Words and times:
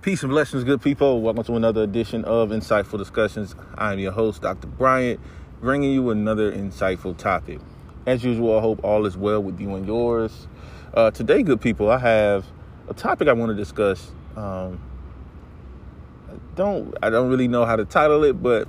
Peace 0.00 0.22
and 0.22 0.30
blessings, 0.30 0.62
good 0.62 0.80
people. 0.80 1.22
Welcome 1.22 1.42
to 1.42 1.56
another 1.56 1.82
edition 1.82 2.24
of 2.24 2.50
Insightful 2.50 2.98
Discussions. 2.98 3.56
I'm 3.76 3.98
your 3.98 4.12
host, 4.12 4.42
Dr. 4.42 4.68
Bryant, 4.68 5.18
bringing 5.60 5.90
you 5.90 6.10
another 6.10 6.52
insightful 6.52 7.16
topic. 7.16 7.58
As 8.06 8.22
usual, 8.22 8.56
I 8.56 8.60
hope 8.60 8.84
all 8.84 9.06
is 9.06 9.16
well 9.16 9.42
with 9.42 9.58
you 9.60 9.74
and 9.74 9.84
yours. 9.84 10.46
Uh, 10.94 11.10
today, 11.10 11.42
good 11.42 11.60
people, 11.60 11.90
I 11.90 11.98
have 11.98 12.46
a 12.88 12.94
topic 12.94 13.26
I 13.26 13.32
want 13.32 13.50
to 13.50 13.56
discuss. 13.56 14.12
Um, 14.36 14.80
I 16.28 16.34
don't 16.54 16.96
I 17.02 17.10
don't 17.10 17.28
really 17.28 17.48
know 17.48 17.64
how 17.64 17.74
to 17.74 17.84
title 17.84 18.22
it, 18.22 18.40
but 18.40 18.68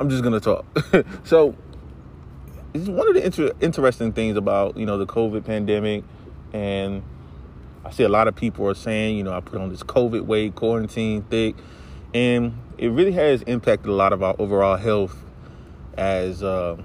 I'm 0.00 0.10
just 0.10 0.24
gonna 0.24 0.40
talk. 0.40 0.66
so, 1.24 1.54
it's 2.74 2.88
one 2.88 3.06
of 3.06 3.14
the 3.14 3.24
inter- 3.24 3.52
interesting 3.60 4.12
things 4.12 4.36
about 4.36 4.76
you 4.76 4.86
know 4.86 4.98
the 4.98 5.06
COVID 5.06 5.44
pandemic 5.44 6.02
and 6.52 7.04
I 7.86 7.90
see 7.92 8.02
a 8.02 8.08
lot 8.08 8.26
of 8.26 8.34
people 8.34 8.66
are 8.66 8.74
saying, 8.74 9.16
you 9.16 9.22
know, 9.22 9.32
I 9.32 9.38
put 9.38 9.60
on 9.60 9.68
this 9.68 9.84
COVID 9.84 10.22
weight, 10.22 10.56
quarantine 10.56 11.22
thick, 11.22 11.54
and 12.12 12.58
it 12.78 12.88
really 12.88 13.12
has 13.12 13.42
impacted 13.42 13.88
a 13.88 13.92
lot 13.92 14.12
of 14.12 14.24
our 14.24 14.34
overall 14.40 14.76
health 14.76 15.16
as 15.96 16.42
uh, 16.42 16.76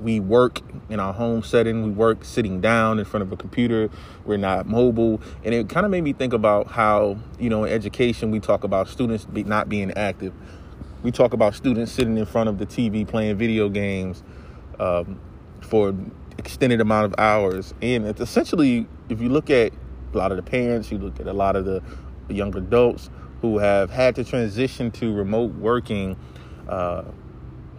we 0.00 0.18
work 0.18 0.62
in 0.88 0.98
our 0.98 1.12
home 1.12 1.42
setting. 1.42 1.82
We 1.82 1.90
work 1.90 2.24
sitting 2.24 2.62
down 2.62 2.98
in 2.98 3.04
front 3.04 3.20
of 3.20 3.32
a 3.32 3.36
computer. 3.36 3.90
We're 4.24 4.38
not 4.38 4.66
mobile, 4.66 5.20
and 5.44 5.54
it 5.54 5.68
kind 5.68 5.84
of 5.84 5.92
made 5.92 6.04
me 6.04 6.14
think 6.14 6.32
about 6.32 6.68
how, 6.68 7.18
you 7.38 7.50
know, 7.50 7.64
in 7.64 7.72
education 7.74 8.30
we 8.30 8.40
talk 8.40 8.64
about 8.64 8.88
students 8.88 9.26
be 9.26 9.44
not 9.44 9.68
being 9.68 9.90
active. 9.90 10.32
We 11.02 11.10
talk 11.12 11.34
about 11.34 11.54
students 11.54 11.92
sitting 11.92 12.16
in 12.16 12.24
front 12.24 12.48
of 12.48 12.56
the 12.56 12.64
TV 12.64 13.06
playing 13.06 13.36
video 13.36 13.68
games 13.68 14.22
um, 14.80 15.20
for 15.60 15.94
extended 16.38 16.80
amount 16.80 17.12
of 17.12 17.14
hours, 17.18 17.74
and 17.82 18.06
it's 18.06 18.22
essentially, 18.22 18.86
if 19.10 19.20
you 19.20 19.28
look 19.28 19.50
at 19.50 19.70
a 20.14 20.18
lot 20.18 20.30
of 20.32 20.36
the 20.36 20.42
parents, 20.42 20.90
you 20.90 20.98
look 20.98 21.20
at 21.20 21.26
a 21.26 21.32
lot 21.32 21.56
of 21.56 21.64
the 21.64 21.82
young 22.28 22.54
adults 22.56 23.10
who 23.40 23.58
have 23.58 23.90
had 23.90 24.14
to 24.16 24.24
transition 24.24 24.90
to 24.92 25.12
remote 25.12 25.54
working. 25.54 26.16
Uh, 26.68 27.04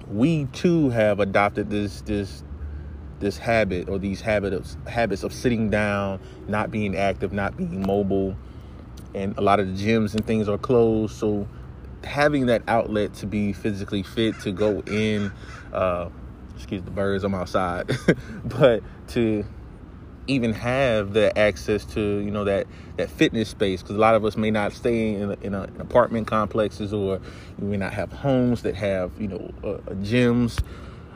we 0.09 0.45
too 0.45 0.90
have 0.90 1.20
adopted 1.20 1.70
this 1.70 2.02
this 2.02 2.44
this 3.20 3.38
habit 3.38 3.90
or 3.90 4.00
these 4.00 4.22
habits 4.22 4.78
habits 4.88 5.23
of 5.23 5.34
sitting 5.34 5.70
down, 5.70 6.20
not 6.48 6.72
being 6.72 6.95
active, 6.95 7.34
not 7.34 7.58
being 7.58 7.86
mobile, 7.86 8.36
and 9.14 9.38
a 9.38 9.42
lot 9.42 9.59
of 9.59 9.68
the 9.68 9.86
gyms 9.86 10.16
and 10.16 10.25
things 10.25 10.48
are 10.48 10.58
closed. 10.58 11.16
So 11.16 11.48
having 12.03 12.48
that 12.48 12.64
outlet 12.68 13.14
to 13.16 13.25
be 13.25 13.53
physically 13.53 14.03
fit 14.03 14.40
to 14.42 14.52
go 14.52 14.81
in, 14.88 15.31
uh, 15.73 16.09
excuse 16.56 16.81
the 16.81 16.92
birds, 16.92 17.23
I'm 17.23 17.36
outside, 17.36 17.92
but 18.46 18.81
to 19.09 19.46
even 20.30 20.53
have 20.53 21.13
the 21.13 21.38
access 21.38 21.85
to 21.85 22.19
you 22.19 22.31
know 22.31 22.44
that 22.44 22.67
that 22.97 23.09
fitness 23.09 23.49
space 23.49 23.81
because 23.81 23.95
a 23.95 23.99
lot 23.99 24.16
of 24.16 24.23
us 24.23 24.38
may 24.38 24.52
not 24.52 24.72
stay 24.73 25.16
in, 25.16 25.31
in, 25.41 25.53
a, 25.53 25.63
in, 25.63 25.81
apartment 25.81 26.27
complexes 26.27 26.94
or 26.94 27.19
we 27.58 27.67
may 27.67 27.77
not 27.77 27.94
have 27.94 28.11
homes 28.11 28.61
that 28.61 28.75
have 28.75 29.11
you 29.19 29.27
know 29.27 29.52
uh, 29.63 29.77
gyms 29.95 30.63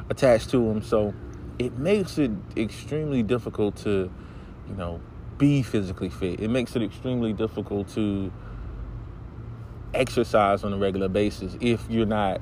attached 0.09 0.49
to 0.49 0.57
them 0.57 0.81
so 0.81 1.13
it 1.59 1.77
makes 1.77 2.17
it 2.17 2.31
extremely 2.57 3.23
difficult 3.23 3.75
to 3.75 4.11
you 4.67 4.75
know 4.75 4.99
be 5.37 5.61
physically 5.61 6.09
fit. 6.09 6.39
It 6.39 6.49
makes 6.49 6.75
it 6.75 6.81
extremely 6.81 7.33
difficult 7.33 7.89
to 7.89 8.31
exercise 9.93 10.63
on 10.63 10.73
a 10.73 10.77
regular 10.77 11.07
basis 11.07 11.55
if 11.61 11.85
you're 11.89 12.05
not 12.05 12.41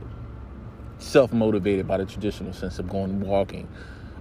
self-motivated 0.99 1.88
by 1.88 1.97
the 1.97 2.05
traditional 2.05 2.53
sense 2.53 2.80
of 2.80 2.88
going 2.88 3.19
walking 3.22 3.67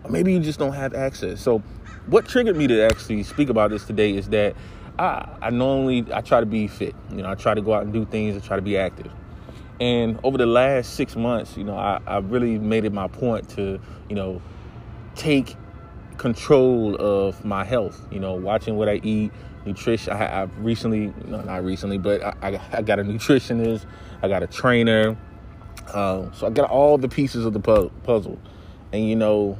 or 0.04 0.10
maybe 0.10 0.32
you 0.32 0.40
just 0.40 0.58
don't 0.58 0.72
have 0.72 0.94
access 0.94 1.40
so 1.40 1.62
what 2.06 2.26
triggered 2.26 2.56
me 2.56 2.66
to 2.66 2.82
actually 2.82 3.22
speak 3.22 3.48
about 3.48 3.70
this 3.70 3.84
today 3.84 4.16
is 4.16 4.28
that 4.30 4.56
I, 4.98 5.28
I 5.40 5.50
normally 5.50 6.06
I 6.12 6.20
try 6.20 6.40
to 6.40 6.46
be 6.46 6.66
fit. 6.66 6.94
You 7.10 7.22
know, 7.22 7.30
I 7.30 7.34
try 7.34 7.54
to 7.54 7.62
go 7.62 7.72
out 7.72 7.84
and 7.84 7.92
do 7.92 8.04
things. 8.04 8.36
I 8.36 8.46
try 8.46 8.56
to 8.56 8.62
be 8.62 8.76
active. 8.76 9.10
And 9.80 10.20
over 10.24 10.36
the 10.36 10.46
last 10.46 10.94
six 10.94 11.16
months, 11.16 11.56
you 11.56 11.64
know, 11.64 11.76
I, 11.76 12.00
I 12.06 12.18
really 12.18 12.58
made 12.58 12.84
it 12.84 12.92
my 12.92 13.08
point 13.08 13.48
to, 13.50 13.80
you 14.10 14.14
know, 14.14 14.42
take 15.14 15.56
control 16.18 16.96
of 16.96 17.42
my 17.46 17.64
health. 17.64 18.06
You 18.10 18.20
know, 18.20 18.34
watching 18.34 18.76
what 18.76 18.90
I 18.90 19.00
eat, 19.02 19.32
nutrition. 19.64 20.12
I, 20.12 20.16
have 20.16 20.58
recently, 20.58 21.14
no, 21.26 21.40
not 21.40 21.64
recently, 21.64 21.96
but 21.96 22.22
I, 22.22 22.34
I, 22.42 22.60
I, 22.72 22.82
got 22.82 22.98
a 22.98 23.04
nutritionist. 23.04 23.86
I 24.22 24.28
got 24.28 24.42
a 24.42 24.46
trainer. 24.46 25.16
Um, 25.94 26.30
so 26.34 26.46
I 26.46 26.50
got 26.50 26.68
all 26.68 26.98
the 26.98 27.08
pieces 27.08 27.46
of 27.46 27.54
the 27.54 27.60
puzzle. 27.60 28.38
And 28.92 29.08
you 29.08 29.16
know, 29.16 29.58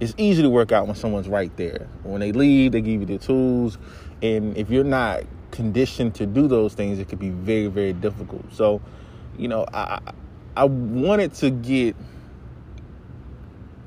it's 0.00 0.14
easy 0.16 0.42
to 0.42 0.50
work 0.50 0.72
out 0.72 0.86
when 0.86 0.96
someone's 0.96 1.28
right 1.28 1.54
there. 1.56 1.86
When 2.02 2.20
they 2.20 2.32
leave, 2.32 2.72
they 2.72 2.80
give 2.80 3.00
you 3.00 3.06
the 3.06 3.18
tools. 3.18 3.78
And 4.22 4.56
if 4.56 4.70
you're 4.70 4.84
not 4.84 5.22
conditioned 5.50 6.14
to 6.16 6.26
do 6.26 6.48
those 6.48 6.74
things, 6.74 6.98
it 6.98 7.08
could 7.08 7.18
be 7.18 7.30
very, 7.30 7.66
very 7.66 7.92
difficult. 7.92 8.52
So, 8.52 8.80
you 9.38 9.48
know, 9.48 9.66
I 9.72 10.00
I 10.56 10.64
wanted 10.64 11.34
to 11.34 11.50
get 11.50 11.96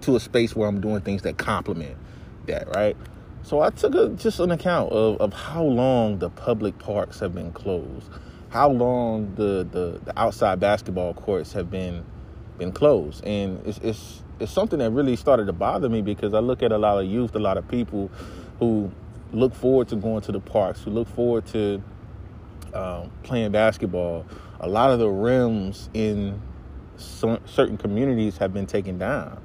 to 0.02 0.16
a 0.16 0.20
space 0.20 0.56
where 0.56 0.68
I'm 0.68 0.82
doing 0.82 1.02
things 1.02 1.24
that 1.24 1.38
complement 1.38 1.98
that, 2.48 2.74
right? 2.76 2.96
So 3.44 3.62
I 3.62 3.70
took 3.70 3.96
a, 3.96 4.10
just 4.10 4.40
an 4.40 4.52
account 4.52 4.92
of, 4.92 5.20
of 5.20 5.34
how 5.34 5.64
long 5.64 6.20
the 6.20 6.30
public 6.30 6.78
parks 6.80 7.20
have 7.20 7.34
been 7.34 7.52
closed, 7.52 8.10
how 8.50 8.70
long 8.70 9.34
the, 9.36 9.68
the, 9.70 10.00
the 10.04 10.20
outside 10.20 10.60
basketball 10.60 11.14
courts 11.14 11.54
have 11.54 11.70
been 11.70 12.06
been 12.58 12.72
closed, 12.72 13.24
and 13.26 13.66
it's, 13.66 13.80
it's 13.80 14.23
it's 14.40 14.52
something 14.52 14.80
that 14.80 14.92
really 14.92 15.16
started 15.16 15.46
to 15.46 15.54
bother 15.54 15.90
me 15.90 16.02
because 16.02 16.34
I 16.34 16.40
look 16.40 16.64
at 16.64 16.72
a 16.72 16.78
lot 16.78 17.00
of 17.00 17.06
youth, 17.10 17.36
a 17.36 17.40
lot 17.40 17.58
of 17.58 17.68
people 17.68 18.10
who 18.60 18.92
look 19.32 19.54
forward 19.54 19.88
to 19.90 19.96
going 19.96 20.22
to 20.22 20.32
the 20.32 20.40
parks, 20.40 20.82
who 20.84 20.92
look 20.92 21.08
forward 21.10 21.46
to 21.48 21.82
um, 22.74 23.12
playing 23.24 23.52
basketball. 23.52 24.26
A 24.60 24.68
lot 24.68 24.92
of 24.92 25.00
the 25.00 25.10
rims 25.10 25.90
in 25.94 26.42
certain 26.98 27.78
communities 27.78 28.38
have 28.38 28.54
been 28.54 28.66
taken 28.66 28.98
down. 28.98 29.42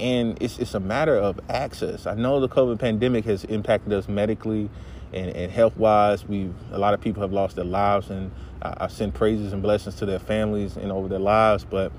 And 0.00 0.40
it's, 0.40 0.58
it's 0.58 0.74
a 0.74 0.80
matter 0.80 1.16
of 1.16 1.38
access. 1.48 2.06
I 2.06 2.14
know 2.14 2.40
the 2.40 2.48
COVID 2.48 2.78
pandemic 2.78 3.24
has 3.26 3.44
impacted 3.44 3.92
us 3.92 4.08
medically 4.08 4.68
and, 5.12 5.30
and 5.30 5.52
health 5.52 5.76
wise. 5.76 6.26
We 6.26 6.50
a 6.72 6.78
lot 6.78 6.94
of 6.94 7.00
people 7.00 7.22
have 7.22 7.32
lost 7.32 7.56
their 7.56 7.64
lives, 7.64 8.10
and 8.10 8.32
I, 8.62 8.74
I 8.80 8.86
send 8.88 9.14
praises 9.14 9.52
and 9.52 9.62
blessings 9.62 9.96
to 9.96 10.06
their 10.06 10.18
families 10.18 10.76
and 10.76 10.90
over 10.90 11.08
their 11.08 11.18
lives. 11.20 11.64
But 11.64 11.92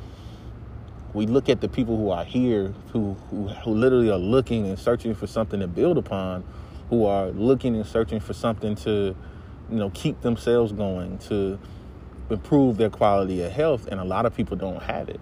we 1.13 1.27
look 1.27 1.49
at 1.49 1.61
the 1.61 1.69
people 1.69 1.97
who 1.97 2.09
are 2.09 2.25
here 2.25 2.73
who, 2.91 3.15
who, 3.29 3.47
who 3.47 3.71
literally 3.71 4.09
are 4.09 4.17
looking 4.17 4.67
and 4.67 4.77
searching 4.77 5.13
for 5.13 5.27
something 5.27 5.59
to 5.59 5.67
build 5.67 5.97
upon 5.97 6.43
who 6.89 7.05
are 7.05 7.27
looking 7.29 7.75
and 7.75 7.85
searching 7.85 8.19
for 8.19 8.33
something 8.33 8.75
to 8.75 9.15
you 9.69 9.77
know 9.77 9.89
keep 9.91 10.21
themselves 10.21 10.71
going 10.71 11.17
to 11.19 11.59
improve 12.29 12.77
their 12.77 12.89
quality 12.89 13.41
of 13.41 13.51
health 13.51 13.87
and 13.87 13.99
a 13.99 14.03
lot 14.03 14.25
of 14.25 14.35
people 14.35 14.57
don't 14.57 14.81
have 14.81 15.09
it. 15.09 15.19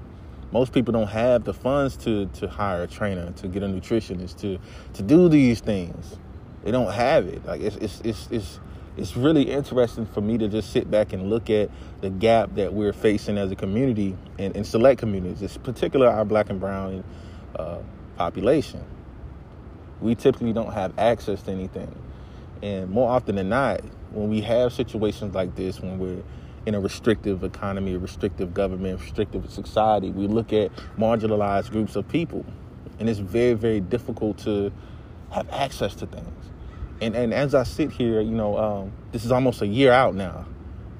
Most 0.52 0.74
people 0.74 0.92
don't 0.92 1.08
have 1.08 1.44
the 1.44 1.54
funds 1.54 1.96
to 1.98 2.26
to 2.28 2.48
hire 2.48 2.84
a 2.84 2.88
trainer 2.88 3.32
to 3.38 3.48
get 3.48 3.64
a 3.64 3.68
nutritionist 3.68 4.40
to 4.42 4.60
to 4.94 5.04
do 5.04 5.30
these 5.30 5.62
things. 5.62 6.18
They 6.64 6.72
don't 6.72 6.92
have 6.92 7.26
it. 7.28 7.46
Like 7.46 7.62
it's 7.62 7.76
it's 7.78 8.02
it's, 8.04 8.28
it's 8.32 8.60
it's 8.98 9.16
really 9.16 9.44
interesting 9.44 10.06
for 10.06 10.22
me 10.22 10.38
to 10.38 10.48
just 10.48 10.72
sit 10.72 10.92
back 10.92 11.14
and 11.14 11.30
look 11.30 11.50
at 11.50 11.70
the 12.02 12.10
gap 12.10 12.56
that 12.56 12.74
we're 12.74 12.94
facing 12.94 13.38
as 13.38 13.52
a 13.52 13.56
community 13.56 14.18
and 14.38 14.56
in 14.56 14.64
select 14.64 15.00
communities, 15.00 15.42
it's 15.42 15.58
particular 15.58 16.08
our 16.08 16.26
black 16.26 16.50
and 16.50 16.60
brown 16.60 17.04
uh, 17.56 17.80
population. 18.18 18.84
We 20.02 20.16
typically 20.16 20.52
don't 20.52 20.74
have 20.74 20.98
access 20.98 21.42
to 21.44 21.52
anything. 21.52 21.96
And 22.62 22.90
more 22.90 23.10
often 23.10 23.36
than 23.36 23.50
not, 23.50 23.82
when 24.12 24.30
we 24.30 24.42
have 24.42 24.74
situations 24.74 25.34
like 25.34 25.56
this, 25.56 25.80
when 25.80 25.98
we're 25.98 26.22
in 26.66 26.76
a 26.76 26.80
restrictive 26.80 27.44
economy, 27.44 27.94
a 27.96 28.00
restrictive 28.00 28.54
government, 28.54 29.00
restrictive 29.00 29.50
society, 29.50 30.12
we 30.12 30.28
look 30.28 30.52
at 30.52 30.72
marginalized 30.98 31.72
groups 31.72 31.96
of 31.96 32.08
people. 32.08 32.46
And 33.00 33.10
it's 33.10 33.20
very, 33.20 33.54
very 33.54 33.80
difficult 33.80 34.38
to 34.40 34.72
have 35.32 35.50
access 35.50 35.96
to 35.96 36.06
things 36.06 36.52
and 37.02 37.16
and 37.16 37.34
as 37.34 37.56
I 37.56 37.64
sit 37.64 37.92
here, 37.92 38.22
you 38.22 38.32
know, 38.32 38.58
um, 38.58 38.92
this 39.12 39.26
is 39.26 39.32
almost 39.32 39.62
a 39.64 39.68
year 39.68 39.92
out 39.92 40.14
now, 40.14 40.46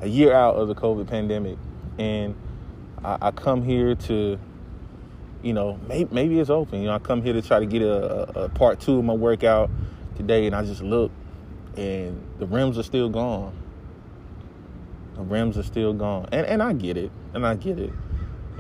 a 0.02 0.08
year 0.08 0.34
out 0.34 0.56
of 0.56 0.68
the 0.68 0.76
COVID 0.76 1.08
pandemic, 1.08 1.58
and 2.00 2.36
I, 3.06 3.18
I 3.22 3.32
come 3.32 3.62
here 3.62 3.94
to, 3.94 4.40
you 5.44 5.54
know, 5.54 5.80
maybe, 5.88 6.14
maybe 6.14 6.40
it's 6.40 6.50
open. 6.50 6.82
You 6.82 6.88
know, 6.88 6.96
I 6.96 7.00
come 7.00 7.22
here 7.22 7.34
to 7.34 7.42
try 7.42 7.60
to 7.60 7.68
get 7.68 7.84
a, 7.84 8.40
a, 8.40 8.44
a 8.46 8.50
part 8.50 8.80
two 8.80 8.98
of 8.98 9.06
my 9.06 9.14
workout 9.14 9.70
today, 10.18 10.48
and 10.48 10.56
I 10.56 10.66
just 10.66 10.82
look, 10.82 11.12
and 11.78 12.20
the 12.40 12.48
rims 12.48 12.80
are 12.80 12.84
still 12.84 13.10
gone. 13.10 13.56
The 15.16 15.22
rims 15.22 15.56
are 15.60 15.64
still 15.64 15.94
gone, 15.94 16.28
and 16.32 16.48
and 16.48 16.64
I 16.64 16.74
get 16.74 16.98
it, 16.98 17.12
and 17.36 17.46
I 17.46 17.54
get 17.54 17.78
it, 17.78 17.94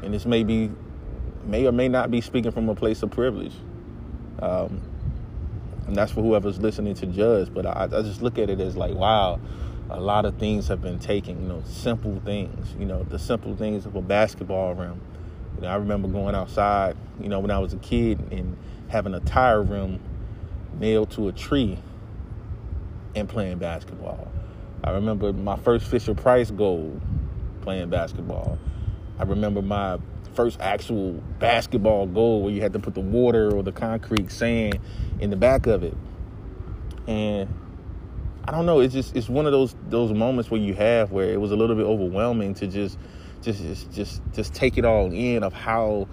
and 0.04 0.14
this 0.14 0.28
may 0.28 0.44
be, 0.44 0.70
may 1.44 1.66
or 1.66 1.72
may 1.72 1.88
not 1.88 2.12
be 2.12 2.22
speaking 2.22 2.52
from 2.52 2.70
a 2.70 2.76
place 2.76 3.02
of 3.02 3.10
privilege. 3.10 3.56
Um, 4.40 4.80
and 5.92 5.98
that's 5.98 6.14
for 6.14 6.22
whoever's 6.22 6.58
listening 6.58 6.94
to 6.94 7.06
judge. 7.06 7.54
But 7.54 7.66
I, 7.66 7.84
I 7.84 8.02
just 8.02 8.22
look 8.22 8.40
at 8.40 8.50
it 8.50 8.62
as 8.62 8.78
like, 8.78 8.94
wow, 8.94 9.42
a 9.90 10.00
lot 10.00 10.24
of 10.24 10.38
things 10.38 10.70
have 10.70 10.82
been 10.82 11.00
taken. 11.00 11.42
You 11.42 11.50
know, 11.50 11.64
simple 11.66 12.22
things. 12.24 12.74
You 12.80 12.86
know, 12.86 13.04
the 13.04 13.20
simple 13.20 13.58
things 13.58 13.86
of 13.86 13.98
a 13.98 14.02
basketball 14.02 14.74
rim. 14.74 15.02
You 15.56 15.64
know, 15.64 15.68
I 15.68 15.76
remember 15.76 16.08
going 16.08 16.34
outside. 16.34 16.96
You 17.20 17.28
know, 17.28 17.42
when 17.42 17.52
I 17.52 17.60
was 17.60 17.74
a 17.74 17.78
kid 17.78 18.22
and 18.32 18.56
having 18.88 19.14
a 19.14 19.20
tire 19.20 19.62
rim 19.62 20.00
nailed 20.80 21.12
to 21.12 21.28
a 21.28 21.34
tree 21.34 21.78
and 23.14 23.28
playing 23.28 23.58
basketball. 23.58 24.32
I 24.86 24.92
remember 24.92 25.34
my 25.34 25.58
first 25.58 25.86
Fisher 25.88 26.16
Price 26.16 26.52
goal 26.52 27.02
playing 27.64 27.90
basketball. 27.90 28.58
I 29.20 29.24
remember 29.24 29.62
my 29.62 30.00
first 30.34 30.60
actual 30.60 31.14
basketball 31.40 32.08
goal 32.08 32.44
where 32.44 32.54
you 32.54 32.62
had 32.62 32.74
to 32.74 32.80
put 32.80 32.94
the 32.94 33.02
water 33.02 33.54
or 33.56 33.64
the 33.64 33.72
concrete 33.72 34.32
sand 34.32 34.80
in 35.20 35.30
the 35.30 35.36
back 35.36 35.68
of 35.68 35.84
it. 35.84 35.96
And 37.08 37.50
I 38.46 38.52
don't 38.52 38.66
know, 38.66 38.80
it's 38.80 38.94
just 38.94 39.16
it's 39.16 39.30
one 39.30 39.46
of 39.46 39.52
those 39.52 39.76
those 39.90 40.12
moments 40.14 40.50
where 40.50 40.62
you 40.62 40.74
have 40.74 41.12
where 41.12 41.30
it 41.30 41.40
was 41.40 41.52
a 41.52 41.56
little 41.56 41.76
bit 41.76 41.86
overwhelming 41.86 42.54
to 42.56 42.68
just 42.68 42.98
just 43.42 43.62
just 43.62 43.92
just, 43.92 44.22
just 44.34 44.54
take 44.54 44.78
it 44.78 44.86
all 44.86 45.12
in 45.12 45.44
of 45.44 45.54
how 45.54 46.08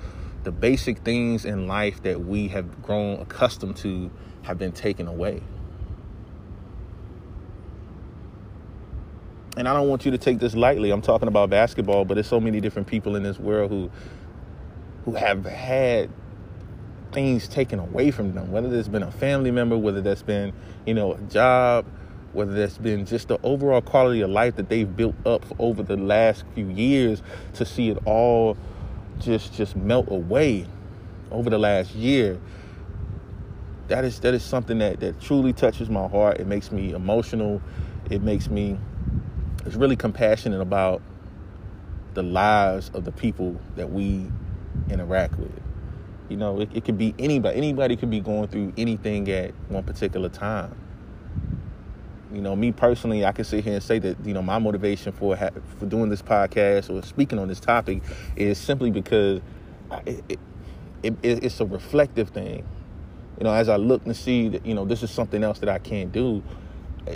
the 0.44 0.52
basic 0.52 0.98
things 0.98 1.44
in 1.44 1.66
life 1.66 2.02
that 2.02 2.20
we 2.20 2.48
have 2.48 2.82
grown 2.82 3.20
accustomed 3.20 3.76
to 3.76 4.10
have 4.42 4.58
been 4.58 4.72
taken 4.72 5.06
away. 5.06 5.42
And 9.58 9.66
I 9.66 9.74
don't 9.74 9.88
want 9.88 10.04
you 10.04 10.12
to 10.12 10.18
take 10.18 10.38
this 10.38 10.54
lightly. 10.54 10.92
I'm 10.92 11.02
talking 11.02 11.26
about 11.26 11.50
basketball, 11.50 12.04
but 12.04 12.14
there's 12.14 12.28
so 12.28 12.38
many 12.38 12.60
different 12.60 12.86
people 12.86 13.16
in 13.16 13.24
this 13.24 13.38
world 13.40 13.70
who 13.70 13.90
who 15.04 15.14
have 15.14 15.44
had 15.44 16.10
things 17.10 17.48
taken 17.48 17.80
away 17.80 18.12
from 18.12 18.34
them, 18.34 18.52
whether 18.52 18.68
there's 18.68 18.88
been 18.88 19.02
a 19.02 19.10
family 19.10 19.50
member, 19.50 19.76
whether 19.76 20.00
that's 20.00 20.22
been, 20.22 20.52
you 20.86 20.94
know, 20.94 21.14
a 21.14 21.20
job, 21.22 21.86
whether 22.34 22.52
that's 22.52 22.78
been 22.78 23.04
just 23.04 23.28
the 23.28 23.38
overall 23.42 23.80
quality 23.80 24.20
of 24.20 24.30
life 24.30 24.54
that 24.56 24.68
they've 24.68 24.96
built 24.96 25.16
up 25.26 25.44
over 25.58 25.82
the 25.82 25.96
last 25.96 26.44
few 26.54 26.68
years 26.68 27.20
to 27.54 27.64
see 27.64 27.88
it 27.88 27.98
all 28.04 28.56
just 29.18 29.52
just 29.54 29.74
melt 29.74 30.08
away 30.08 30.66
over 31.32 31.50
the 31.50 31.58
last 31.58 31.96
year. 31.96 32.38
That 33.88 34.04
is 34.04 34.20
that 34.20 34.34
is 34.34 34.44
something 34.44 34.78
that 34.78 35.00
that 35.00 35.20
truly 35.20 35.52
touches 35.52 35.90
my 35.90 36.06
heart. 36.06 36.38
It 36.38 36.46
makes 36.46 36.70
me 36.70 36.92
emotional. 36.92 37.60
It 38.08 38.22
makes 38.22 38.48
me 38.48 38.78
is 39.68 39.76
really 39.76 39.96
compassionate 39.96 40.60
about 40.60 41.02
the 42.14 42.22
lives 42.22 42.90
of 42.94 43.04
the 43.04 43.12
people 43.12 43.60
that 43.76 43.92
we 43.92 44.26
interact 44.90 45.38
with. 45.38 45.52
You 46.28 46.36
know, 46.36 46.60
it, 46.60 46.70
it 46.74 46.84
could 46.84 46.98
be 46.98 47.14
anybody. 47.18 47.56
Anybody 47.56 47.96
could 47.96 48.10
be 48.10 48.20
going 48.20 48.48
through 48.48 48.72
anything 48.76 49.30
at 49.30 49.54
one 49.68 49.84
particular 49.84 50.28
time. 50.28 50.74
You 52.32 52.42
know, 52.42 52.54
me 52.54 52.72
personally, 52.72 53.24
I 53.24 53.32
can 53.32 53.44
sit 53.44 53.64
here 53.64 53.74
and 53.74 53.82
say 53.82 53.98
that 54.00 54.16
you 54.24 54.34
know 54.34 54.42
my 54.42 54.58
motivation 54.58 55.12
for 55.12 55.36
ha- 55.36 55.50
for 55.78 55.86
doing 55.86 56.10
this 56.10 56.20
podcast 56.20 56.90
or 56.90 57.02
speaking 57.06 57.38
on 57.38 57.48
this 57.48 57.60
topic 57.60 58.02
is 58.36 58.58
simply 58.58 58.90
because 58.90 59.40
it, 60.04 60.22
it, 60.28 60.38
it, 61.02 61.44
it's 61.44 61.60
a 61.60 61.64
reflective 61.64 62.30
thing. 62.30 62.66
You 63.38 63.44
know, 63.44 63.52
as 63.52 63.68
I 63.68 63.76
look 63.76 64.04
and 64.04 64.14
see 64.14 64.48
that 64.48 64.66
you 64.66 64.74
know 64.74 64.84
this 64.84 65.02
is 65.02 65.10
something 65.10 65.42
else 65.42 65.60
that 65.60 65.70
I 65.70 65.78
can't 65.78 66.12
do, 66.12 66.42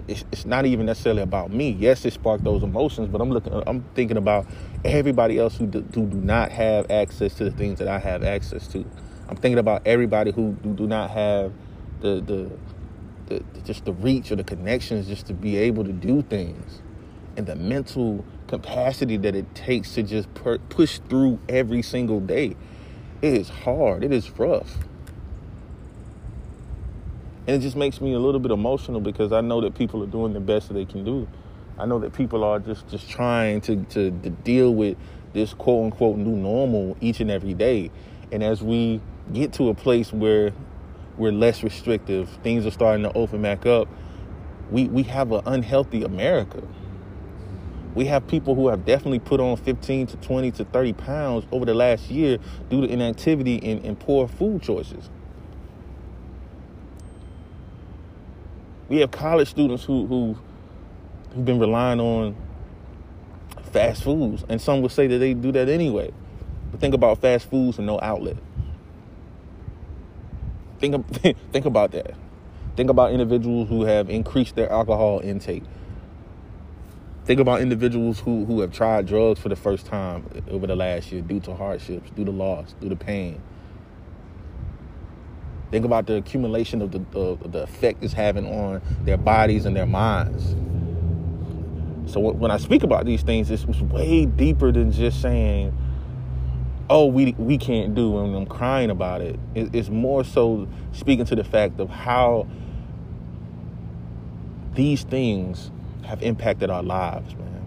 it's, 0.08 0.24
it's 0.32 0.44
not 0.44 0.66
even 0.66 0.86
necessarily 0.86 1.22
about 1.22 1.52
me. 1.52 1.70
Yes, 1.70 2.04
it 2.04 2.12
sparked 2.12 2.44
those 2.44 2.62
emotions, 2.62 3.08
but 3.08 3.20
I'm 3.20 3.30
looking, 3.30 3.52
I'm 3.66 3.82
thinking 3.94 4.16
about 4.16 4.46
everybody 4.84 5.38
else 5.38 5.56
who 5.56 5.66
do, 5.66 5.82
who 5.94 6.06
do 6.06 6.16
not 6.16 6.52
have 6.52 6.90
access 6.90 7.34
to 7.34 7.44
the 7.44 7.50
things 7.50 7.78
that 7.78 7.88
I 7.88 7.98
have 7.98 8.22
access 8.22 8.66
to. 8.68 8.84
I'm 9.28 9.36
thinking 9.36 9.58
about 9.58 9.86
everybody 9.86 10.32
who 10.32 10.52
do, 10.62 10.74
do 10.74 10.86
not 10.86 11.10
have 11.10 11.52
the, 12.00 12.20
the 12.20 12.50
the 13.26 13.42
just 13.64 13.84
the 13.84 13.92
reach 13.92 14.30
or 14.32 14.36
the 14.36 14.44
connections 14.44 15.06
just 15.06 15.26
to 15.26 15.34
be 15.34 15.56
able 15.56 15.84
to 15.84 15.92
do 15.92 16.22
things, 16.22 16.82
and 17.36 17.46
the 17.46 17.56
mental 17.56 18.24
capacity 18.48 19.16
that 19.16 19.34
it 19.34 19.54
takes 19.54 19.94
to 19.94 20.02
just 20.02 20.32
per, 20.34 20.58
push 20.58 20.98
through 21.08 21.38
every 21.48 21.82
single 21.82 22.20
day. 22.20 22.56
It 23.22 23.34
is 23.34 23.48
hard. 23.48 24.04
It 24.04 24.12
is 24.12 24.30
rough 24.38 24.78
and 27.46 27.56
it 27.56 27.58
just 27.60 27.76
makes 27.76 28.00
me 28.00 28.12
a 28.12 28.18
little 28.18 28.40
bit 28.40 28.52
emotional 28.52 29.00
because 29.00 29.32
I 29.32 29.40
know 29.40 29.60
that 29.62 29.74
people 29.74 30.02
are 30.02 30.06
doing 30.06 30.32
the 30.32 30.40
best 30.40 30.68
that 30.68 30.74
they 30.74 30.84
can 30.84 31.04
do. 31.04 31.26
I 31.76 31.86
know 31.86 31.98
that 31.98 32.12
people 32.12 32.44
are 32.44 32.60
just 32.60 32.88
just 32.88 33.10
trying 33.10 33.60
to 33.62 33.84
to, 33.90 34.10
to 34.10 34.30
deal 34.30 34.72
with 34.72 34.96
this 35.32 35.52
quote 35.52 35.86
unquote 35.86 36.18
new 36.18 36.36
normal 36.36 36.96
each 37.00 37.20
and 37.20 37.30
every 37.30 37.54
day. 37.54 37.90
And 38.30 38.44
as 38.44 38.62
we 38.62 39.00
get 39.32 39.52
to 39.54 39.70
a 39.70 39.74
place 39.74 40.12
where 40.12 40.52
we're 41.16 41.32
less 41.32 41.62
restrictive, 41.64 42.28
things 42.42 42.64
are 42.64 42.70
starting 42.70 43.02
to 43.02 43.12
open 43.14 43.42
back 43.42 43.66
up. 43.66 43.88
We 44.70 44.86
we 44.86 45.02
have 45.04 45.32
an 45.32 45.42
unhealthy 45.44 46.04
America. 46.04 46.62
We 47.94 48.06
have 48.06 48.26
people 48.26 48.54
who 48.54 48.68
have 48.68 48.86
definitely 48.86 49.18
put 49.18 49.40
on 49.40 49.56
15 49.56 50.06
to 50.06 50.16
20 50.16 50.50
to 50.52 50.64
30 50.64 50.92
pounds 50.94 51.46
over 51.50 51.66
the 51.66 51.74
last 51.74 52.08
year 52.08 52.38
due 52.70 52.86
to 52.86 52.90
inactivity 52.90 53.60
and, 53.70 53.84
and 53.84 53.98
poor 53.98 54.28
food 54.28 54.62
choices. 54.62 55.10
We 58.92 59.00
have 59.00 59.10
college 59.10 59.48
students 59.48 59.84
who 59.84 60.06
who 60.06 60.36
who've 61.34 61.46
been 61.46 61.58
relying 61.58 61.98
on 61.98 62.36
fast 63.72 64.02
foods, 64.02 64.44
and 64.50 64.60
some 64.60 64.82
would 64.82 64.92
say 64.92 65.06
that 65.06 65.16
they 65.16 65.32
do 65.32 65.50
that 65.52 65.70
anyway. 65.70 66.12
But 66.70 66.80
think 66.82 66.92
about 66.92 67.22
fast 67.22 67.48
foods 67.48 67.78
and 67.78 67.86
no 67.86 67.98
outlet. 68.02 68.36
Think 70.78 71.06
think 71.52 71.64
about 71.64 71.92
that. 71.92 72.14
Think 72.76 72.90
about 72.90 73.12
individuals 73.12 73.70
who 73.70 73.84
have 73.84 74.10
increased 74.10 74.56
their 74.56 74.70
alcohol 74.70 75.20
intake. 75.24 75.64
Think 77.24 77.40
about 77.40 77.62
individuals 77.62 78.20
who, 78.20 78.44
who 78.44 78.60
have 78.60 78.72
tried 78.72 79.06
drugs 79.06 79.40
for 79.40 79.48
the 79.48 79.56
first 79.56 79.86
time 79.86 80.28
over 80.50 80.66
the 80.66 80.76
last 80.76 81.10
year 81.10 81.22
due 81.22 81.40
to 81.40 81.54
hardships, 81.54 82.10
due 82.10 82.26
to 82.26 82.30
loss, 82.30 82.74
due 82.78 82.90
to 82.90 82.96
pain. 82.96 83.40
Think 85.72 85.86
about 85.86 86.04
the 86.06 86.16
accumulation 86.16 86.82
of 86.82 86.92
the, 86.92 86.98
the, 87.48 87.62
effect 87.62 88.04
it's 88.04 88.12
having 88.12 88.46
on 88.46 88.82
their 89.04 89.16
bodies 89.16 89.64
and 89.64 89.74
their 89.74 89.86
minds. 89.86 90.54
So 92.12 92.20
when 92.20 92.50
I 92.50 92.58
speak 92.58 92.82
about 92.82 93.06
these 93.06 93.22
things, 93.22 93.50
it's, 93.50 93.64
way 93.64 94.26
deeper 94.26 94.70
than 94.70 94.92
just 94.92 95.22
saying, 95.22 95.74
"Oh, 96.90 97.06
we 97.06 97.32
we 97.38 97.56
can't 97.56 97.94
do," 97.94 98.18
and 98.18 98.36
I'm 98.36 98.44
crying 98.44 98.90
about 98.90 99.22
it. 99.22 99.40
It's 99.54 99.88
more 99.88 100.24
so 100.24 100.68
speaking 100.92 101.24
to 101.24 101.34
the 101.34 101.42
fact 101.42 101.80
of 101.80 101.88
how 101.88 102.46
these 104.74 105.04
things 105.04 105.70
have 106.04 106.22
impacted 106.22 106.68
our 106.68 106.82
lives, 106.82 107.34
man. 107.34 107.64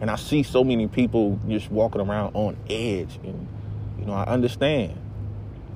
And 0.00 0.12
I 0.12 0.14
see 0.14 0.44
so 0.44 0.62
many 0.62 0.86
people 0.86 1.40
just 1.48 1.72
walking 1.72 2.00
around 2.00 2.36
on 2.36 2.56
edge, 2.70 3.18
and 3.24 3.48
you 3.98 4.04
know, 4.04 4.12
I 4.12 4.22
understand. 4.22 4.96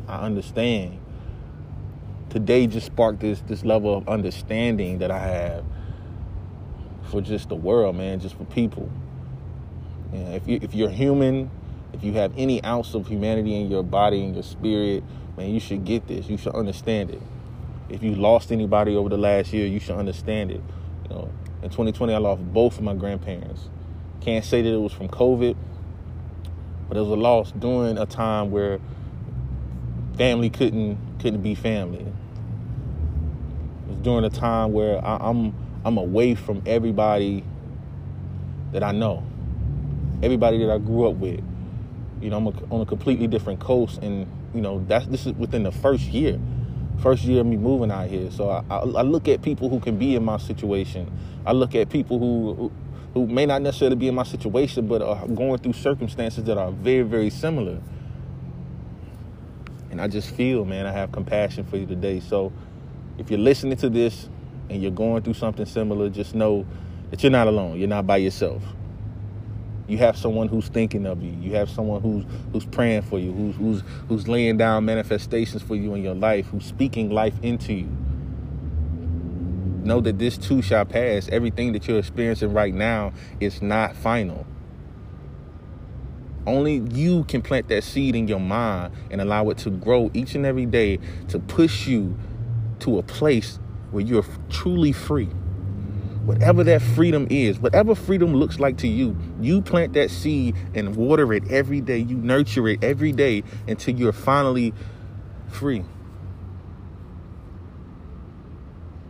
I 0.08 0.16
understand. 0.24 0.98
Today 2.30 2.66
just 2.66 2.86
sparked 2.86 3.20
this 3.20 3.40
this 3.42 3.64
level 3.64 3.96
of 3.96 4.08
understanding 4.08 4.98
that 4.98 5.10
I 5.10 5.18
have 5.18 5.64
for 7.10 7.20
just 7.20 7.48
the 7.48 7.54
world, 7.54 7.96
man, 7.96 8.20
just 8.20 8.36
for 8.36 8.44
people. 8.44 8.90
If 10.12 10.48
you 10.48 10.58
if 10.62 10.74
you're 10.74 10.90
human, 10.90 11.50
if 11.92 12.02
you 12.02 12.12
have 12.14 12.32
any 12.36 12.62
ounce 12.64 12.94
of 12.94 13.06
humanity 13.06 13.60
in 13.60 13.70
your 13.70 13.82
body 13.82 14.24
and 14.24 14.34
your 14.34 14.42
spirit, 14.42 15.04
man, 15.36 15.50
you 15.50 15.60
should 15.60 15.84
get 15.84 16.06
this. 16.08 16.28
You 16.28 16.36
should 16.36 16.54
understand 16.54 17.10
it. 17.10 17.22
If 17.88 18.02
you 18.02 18.14
lost 18.14 18.50
anybody 18.52 18.96
over 18.96 19.08
the 19.08 19.18
last 19.18 19.52
year, 19.52 19.66
you 19.66 19.78
should 19.78 19.96
understand 19.96 20.50
it. 20.50 20.60
You 21.04 21.10
know, 21.10 21.30
in 21.62 21.68
2020, 21.68 22.14
I 22.14 22.18
lost 22.18 22.42
both 22.52 22.78
of 22.78 22.84
my 22.84 22.94
grandparents. 22.94 23.68
Can't 24.20 24.44
say 24.44 24.62
that 24.62 24.72
it 24.72 24.80
was 24.80 24.92
from 24.92 25.08
COVID, 25.08 25.56
but 26.88 26.96
it 26.96 27.00
was 27.00 27.10
a 27.10 27.14
loss 27.14 27.52
during 27.52 27.98
a 27.98 28.06
time 28.06 28.50
where 28.50 28.80
family 30.16 30.50
couldn't 30.50 30.98
couldn't 31.20 31.42
be 31.42 31.54
family. 31.54 32.00
It 32.00 33.88
was 33.88 33.96
during 33.98 34.24
a 34.24 34.30
time 34.30 34.72
where 34.72 35.04
I, 35.04 35.16
I'm 35.20 35.54
I'm 35.84 35.98
away 35.98 36.34
from 36.34 36.62
everybody 36.66 37.44
that 38.72 38.82
I 38.82 38.92
know, 38.92 39.24
everybody 40.22 40.58
that 40.58 40.70
I 40.70 40.78
grew 40.78 41.08
up 41.08 41.16
with. 41.16 41.40
You 42.20 42.30
know, 42.30 42.36
I'm 42.36 42.46
a, 42.46 42.52
on 42.70 42.80
a 42.80 42.86
completely 42.86 43.26
different 43.26 43.60
coast, 43.60 43.98
and 44.02 44.26
you 44.54 44.60
know 44.60 44.84
that's 44.86 45.06
this 45.06 45.26
is 45.26 45.32
within 45.34 45.62
the 45.62 45.72
first 45.72 46.04
year, 46.04 46.38
first 47.02 47.24
year 47.24 47.40
of 47.40 47.46
me 47.46 47.56
moving 47.56 47.90
out 47.90 48.08
here. 48.08 48.30
So 48.30 48.50
I, 48.50 48.62
I, 48.70 48.78
I 48.78 49.02
look 49.02 49.28
at 49.28 49.42
people 49.42 49.68
who 49.68 49.80
can 49.80 49.98
be 49.98 50.14
in 50.14 50.24
my 50.24 50.36
situation. 50.38 51.10
I 51.44 51.52
look 51.52 51.74
at 51.74 51.88
people 51.88 52.18
who, 52.18 52.54
who 52.54 52.72
who 53.14 53.26
may 53.26 53.44
not 53.44 53.60
necessarily 53.60 53.96
be 53.96 54.08
in 54.08 54.14
my 54.14 54.22
situation, 54.22 54.86
but 54.86 55.02
are 55.02 55.26
going 55.26 55.58
through 55.58 55.74
circumstances 55.74 56.44
that 56.44 56.58
are 56.58 56.70
very 56.70 57.02
very 57.02 57.30
similar. 57.30 57.80
And 59.92 60.00
I 60.00 60.08
just 60.08 60.34
feel, 60.34 60.64
man, 60.64 60.86
I 60.86 60.90
have 60.90 61.12
compassion 61.12 61.64
for 61.64 61.76
you 61.76 61.84
today. 61.84 62.18
So 62.18 62.50
if 63.18 63.30
you're 63.30 63.38
listening 63.38 63.76
to 63.76 63.90
this 63.90 64.30
and 64.70 64.82
you're 64.82 64.90
going 64.90 65.22
through 65.22 65.34
something 65.34 65.66
similar, 65.66 66.08
just 66.08 66.34
know 66.34 66.66
that 67.10 67.22
you're 67.22 67.30
not 67.30 67.46
alone. 67.46 67.78
You're 67.78 67.88
not 67.88 68.06
by 68.06 68.16
yourself. 68.16 68.62
You 69.86 69.98
have 69.98 70.16
someone 70.16 70.48
who's 70.48 70.68
thinking 70.68 71.04
of 71.04 71.22
you. 71.22 71.32
You 71.32 71.54
have 71.56 71.68
someone 71.68 72.00
who's 72.00 72.24
who's 72.52 72.64
praying 72.64 73.02
for 73.02 73.18
you, 73.18 73.32
who's 73.32 73.56
who's 73.56 73.82
who's 74.08 74.28
laying 74.28 74.56
down 74.56 74.86
manifestations 74.86 75.62
for 75.62 75.76
you 75.76 75.92
in 75.94 76.02
your 76.02 76.14
life, 76.14 76.46
who's 76.46 76.64
speaking 76.64 77.10
life 77.10 77.34
into 77.42 77.74
you. 77.74 77.96
Know 79.84 80.00
that 80.00 80.18
this 80.18 80.38
too 80.38 80.62
shall 80.62 80.86
pass. 80.86 81.28
Everything 81.28 81.72
that 81.72 81.86
you're 81.86 81.98
experiencing 81.98 82.54
right 82.54 82.72
now 82.72 83.12
is 83.40 83.60
not 83.60 83.94
final. 83.94 84.46
Only 86.46 86.82
you 86.92 87.24
can 87.24 87.40
plant 87.40 87.68
that 87.68 87.84
seed 87.84 88.16
in 88.16 88.26
your 88.26 88.40
mind 88.40 88.94
and 89.10 89.20
allow 89.20 89.48
it 89.50 89.58
to 89.58 89.70
grow 89.70 90.10
each 90.12 90.34
and 90.34 90.44
every 90.44 90.66
day 90.66 90.98
to 91.28 91.38
push 91.38 91.86
you 91.86 92.16
to 92.80 92.98
a 92.98 93.02
place 93.02 93.60
where 93.92 94.02
you're 94.02 94.24
truly 94.50 94.92
free. 94.92 95.28
Whatever 96.24 96.64
that 96.64 96.82
freedom 96.82 97.26
is, 97.30 97.58
whatever 97.58 97.94
freedom 97.94 98.34
looks 98.34 98.58
like 98.58 98.76
to 98.78 98.88
you, 98.88 99.16
you 99.40 99.60
plant 99.60 99.92
that 99.94 100.10
seed 100.10 100.56
and 100.74 100.96
water 100.96 101.32
it 101.32 101.50
every 101.50 101.80
day. 101.80 101.98
You 101.98 102.16
nurture 102.16 102.68
it 102.68 102.82
every 102.82 103.12
day 103.12 103.42
until 103.66 103.94
you're 103.94 104.12
finally 104.12 104.72
free. 105.48 105.84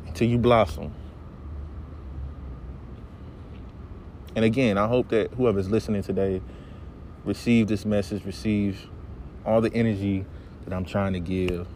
Until 0.06 0.28
you 0.28 0.38
blossom. 0.38 0.92
And 4.34 4.44
again, 4.44 4.78
I 4.78 4.86
hope 4.86 5.08
that 5.10 5.32
whoever's 5.34 5.70
listening 5.70 6.02
today 6.02 6.40
receive 7.24 7.68
this 7.68 7.84
message, 7.84 8.24
receive 8.24 8.88
all 9.44 9.60
the 9.60 9.72
energy 9.74 10.24
that 10.64 10.74
I'm 10.74 10.84
trying 10.84 11.12
to 11.12 11.20
give. 11.20 11.66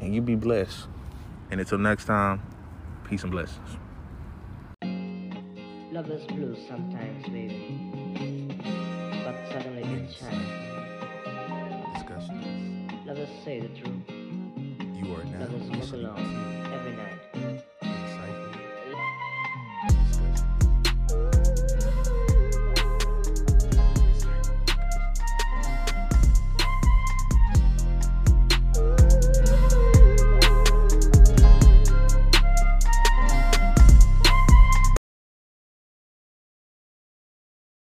And 0.00 0.14
you 0.14 0.20
be 0.20 0.34
blessed. 0.34 0.86
And 1.50 1.60
until 1.60 1.78
next 1.78 2.06
time, 2.06 2.42
peace 3.04 3.22
and 3.22 3.30
blessings. 3.30 3.76
Love 5.92 6.10
is 6.10 6.24
blue 6.26 6.56
sometimes, 6.68 7.24
baby. 7.28 8.48
But 9.24 9.36
suddenly 9.52 9.82
it 9.82 10.10
shines. 10.10 10.72
Discussions. 11.94 13.06
Lovers 13.06 13.28
say 13.44 13.60
the 13.60 13.68
truth. 13.68 14.08
You 14.08 15.14
are 15.14 15.24
now 15.24 15.40
Lovers 15.40 15.70
walk 15.70 15.92
alone 15.92 16.72
every 16.72 16.96
night. 16.96 17.31